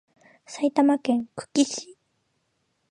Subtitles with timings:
[0.47, 1.95] 埼玉県久喜市